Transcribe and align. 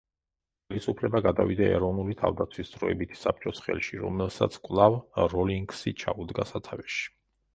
ხელისუფლება 0.69 1.19
გადავიდა 1.25 1.67
ეროვნული 1.73 2.15
თავდაცვის 2.21 2.71
დროებითი 2.77 3.19
საბჭოს 3.23 3.61
ხელში, 3.67 4.01
რომელსაც 4.05 4.57
კვლავ 4.69 4.99
როლინგსი 5.37 5.97
ჩაუდგა 6.05 6.49
სათავეში. 6.55 7.07